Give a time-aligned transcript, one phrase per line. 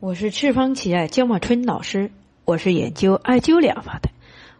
[0.00, 2.12] 我是赤方奇艾焦茂春老师，
[2.44, 4.10] 我是研究艾灸疗法的。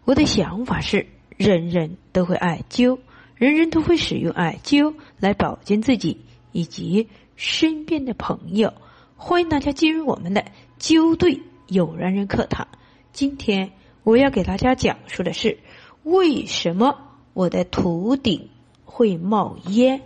[0.04, 2.98] 我的想法是，人人都会艾灸，
[3.36, 8.74] 人人都会使用艾灸来保健自己以及身边的朋友。
[9.16, 10.44] 欢迎大家进入我们的
[10.80, 12.66] 灸对有缘人课堂。
[13.12, 13.70] 今天
[14.02, 15.60] 我要给大家讲述的是，
[16.02, 16.98] 为什么
[17.32, 18.48] 我的头顶
[18.84, 20.02] 会冒烟？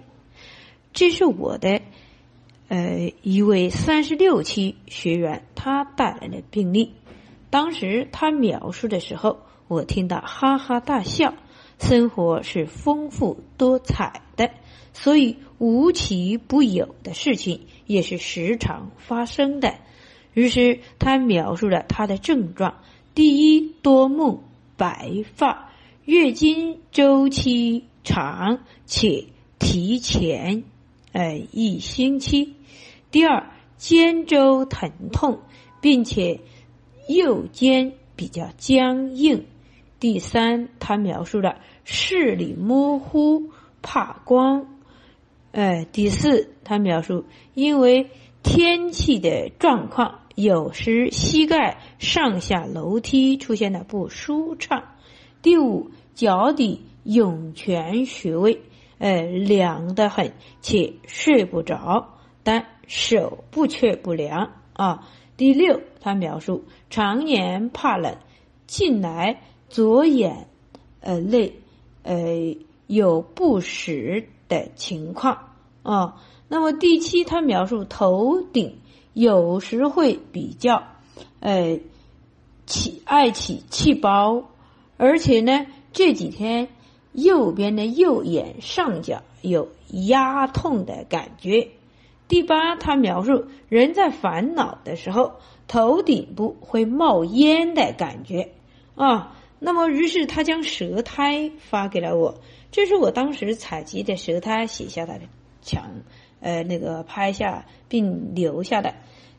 [0.92, 1.80] 这是我的。
[2.72, 6.94] 呃，一位三十六期学员，他带来的病例，
[7.50, 11.34] 当时他描述的时候，我听到哈哈大笑。
[11.78, 14.52] 生活是丰富多彩的，
[14.94, 19.74] 所以无奇不有的事情也是时常发生的。
[20.32, 22.80] 于是他描述了他的症状：
[23.14, 24.44] 第一，多梦、
[24.78, 25.72] 白发，
[26.06, 29.26] 月经周期长且
[29.58, 30.64] 提前，
[31.12, 32.54] 呃，一星期。
[33.10, 35.40] 第二，肩周疼痛，
[35.80, 36.40] 并且
[37.08, 39.44] 右肩比较僵硬。
[40.00, 43.50] 第三，他描述了视力模糊、
[43.82, 44.66] 怕光。
[45.52, 48.08] 呃，第四，他描述因为
[48.42, 54.84] 天气的状况，有时膝盖上下楼梯出现了不舒畅。
[55.42, 58.62] 第五，脚底涌泉穴位，
[59.02, 62.20] 呃，凉得很，且睡不着。
[62.44, 65.08] 但手不却不凉啊。
[65.36, 68.16] 第六，他描述常年怕冷，
[68.68, 70.46] 近来左眼
[71.00, 71.54] 呃内
[72.04, 75.48] 呃有不实的情况
[75.82, 76.22] 啊。
[76.46, 78.78] 那么第七，他描述头顶
[79.14, 80.84] 有时会比较
[81.40, 81.80] 呃
[82.66, 84.44] 起爱起气包，
[84.96, 86.68] 而且呢这几天
[87.12, 91.68] 右边的右眼上角有压痛的感觉。
[92.28, 95.34] 第八，他描述人在烦恼的时候，
[95.68, 98.52] 头顶部会冒烟的感觉
[98.94, 99.36] 啊。
[99.58, 102.40] 那么，于是他将舌苔发给了我，
[102.70, 105.26] 这是我当时采集的舌苔写下来的，
[105.60, 106.00] 墙
[106.40, 108.94] 呃那个拍下并留下的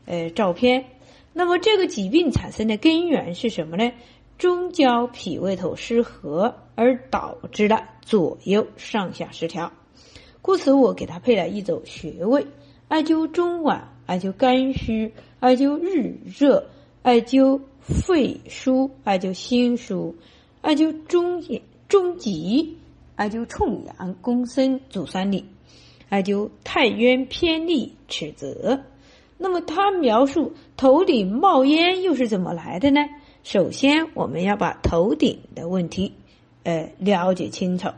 [0.06, 0.86] 呃照片。
[1.32, 3.90] 那么，这个疾病产生的根源是什么呢？
[4.38, 9.72] 中焦脾胃头失和而导致了左右上下失调，
[10.42, 12.46] 故此我给他配了一种穴位。
[12.88, 16.66] 艾灸中脘，艾灸肝虚，艾灸日热，
[17.02, 20.14] 艾灸肺腧，艾灸心腧，
[20.60, 22.76] 艾灸中眼中极，
[23.16, 25.44] 艾灸冲阳、公孙、足三里，
[26.08, 28.80] 艾灸太渊、偏历、尺泽。
[29.38, 33.00] 那么他描述头顶冒烟又是怎么来的呢？
[33.44, 36.14] 首先，我们要把头顶的问题，
[36.62, 37.90] 呃，了解清楚。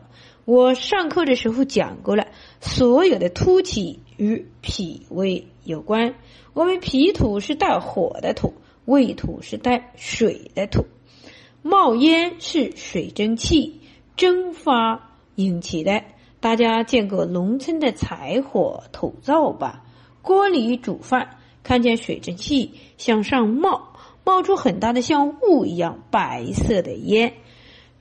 [0.44, 2.26] 我上课的时候讲过了，
[2.60, 6.16] 所有的凸起与脾胃有关。
[6.52, 8.54] 我们脾土是带火的土，
[8.86, 10.84] 胃土是带水的土。
[11.62, 13.80] 冒烟是水蒸气
[14.16, 16.02] 蒸发引起的。
[16.40, 19.84] 大家见过农村的柴火土灶吧？
[20.22, 23.95] 锅里煮饭，看见水蒸气向上冒，
[24.26, 27.32] 冒出很大的像雾一样白色的烟，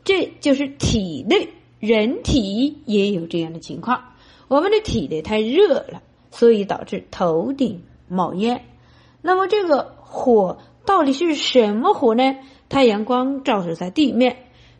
[0.03, 1.49] 这就是体内。
[1.81, 4.05] 人体也有这样的情况，
[4.47, 8.65] 我们的体内太热了，所以导致头顶冒烟。
[9.21, 12.37] 那么这个火到底是什么火呢？
[12.69, 14.37] 太阳光照射在地面，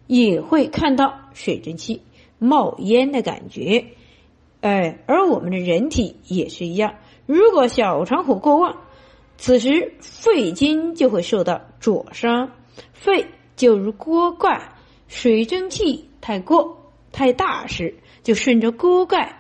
[0.08, 2.02] 也会看到水蒸气
[2.40, 3.86] 冒烟的感觉。
[4.62, 6.96] 哎，而我们的人体也是一样，
[7.28, 8.78] 如果小肠火过旺，
[9.38, 12.52] 此时肺经就会受到灼伤。
[12.94, 14.74] 肺就如锅盖，
[15.08, 16.82] 水蒸气太过。
[17.12, 19.40] 太大时，就顺着锅盖，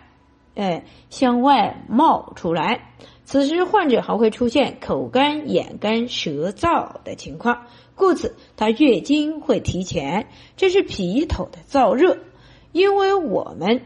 [0.55, 2.93] 哎，向外冒出来。
[3.25, 10.27] 此时患者还会出现口干、眼干、舌燥的情况，故此他月经会提前。
[10.55, 12.17] 这是脾土的燥热，
[12.71, 13.81] 因为我们，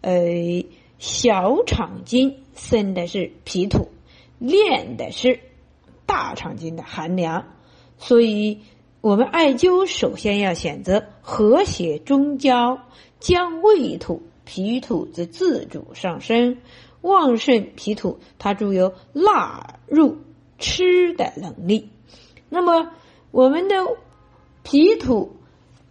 [0.00, 0.64] 呃，
[0.98, 3.90] 小肠经生的是脾土，
[4.38, 5.40] 练的是
[6.06, 7.44] 大肠经的寒凉，
[7.98, 8.60] 所以。
[9.00, 12.78] 我们艾灸首先要选择和谐中焦，
[13.20, 16.56] 将胃土、脾土之自主上升，
[17.02, 20.16] 旺盛脾土，它具有纳入
[20.58, 21.90] 吃的能力。
[22.48, 22.92] 那么
[23.30, 23.76] 我们的
[24.62, 25.36] 脾土，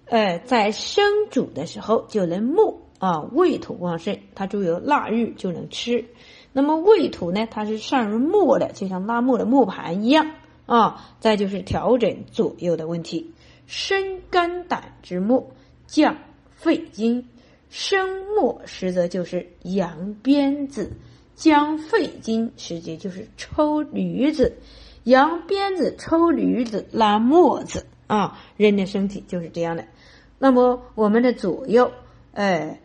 [0.05, 6.05] 呃，在生主的时候就能木啊，胃土旺盛，它具有腊日就能吃。
[6.53, 10.31] 那么胃土呢，它是上入木的，就像拉木的木盘一样。
[10.65, 13.33] 啊，再就是调整左右的问题，
[13.67, 15.51] 生肝胆之木，
[15.85, 16.15] 降
[16.49, 17.21] 肺经；
[17.69, 18.07] 生
[18.37, 20.89] 木实则就是扬鞭子，
[21.35, 24.55] 将肺经实际就是抽驴子，
[25.03, 29.85] 扬鞭子，抽驴子，拉磨子啊，人的身体就是这样的。
[30.39, 31.91] 那么我们的左右，
[32.31, 32.79] 哎，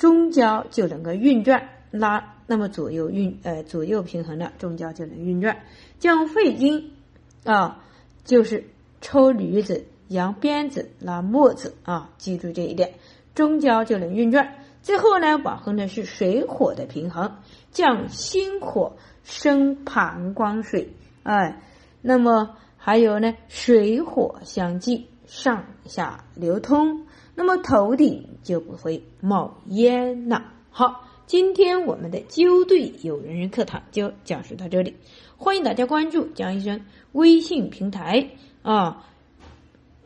[0.00, 5.58] 中焦就能够运转，拉，那么左右运，呃，左右平衡了，中焦就能运转。
[5.98, 6.92] 将肺经
[7.44, 7.84] 啊，
[8.24, 8.64] 就是
[9.02, 12.94] 抽驴子、扬鞭子、拉磨子啊，记住这一点，
[13.34, 14.54] 中焦就能运转。
[14.80, 17.36] 最后呢，保衡的是水火的平衡，
[17.70, 20.94] 降心火，生膀胱水，
[21.24, 21.60] 哎，
[22.00, 27.04] 那么还有呢，水火相济，上下流通，
[27.40, 30.52] 那么头顶就不会冒烟了。
[30.68, 34.94] 好，今天我们的灸对有人人课堂就讲述到这里，
[35.38, 38.28] 欢迎大家关注江医生微信平台
[38.60, 39.06] 啊，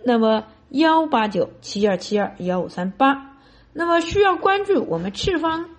[0.05, 3.37] 那么幺八九七二七二幺五三八。
[3.73, 5.71] 那么需要关注我们赤方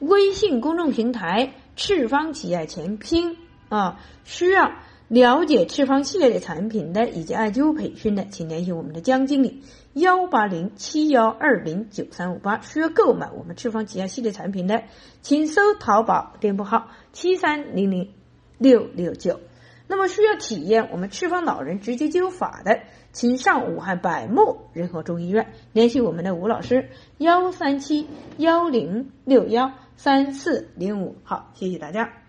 [0.00, 3.36] 微信公众平台“赤方企业全拼”
[3.70, 4.72] 啊，需要
[5.08, 9.62] 了解赤方系列的产品的以及艾灸培训的，请联系我们的江经理
[9.92, 12.60] 幺八零七幺二零九三五八。
[12.62, 14.82] 需要购买我们赤方旗下系列产品的，
[15.20, 18.12] 请搜淘宝店铺号七三零零
[18.56, 19.40] 六六九。
[19.86, 22.80] 那么需要体验我们赤方老人直接灸法的，
[23.12, 28.08] 请上武汉百木仁和中医院联系我们的吴老师幺三七
[28.38, 31.16] 幺零六幺三四零五。
[31.22, 32.23] 好，谢谢大家。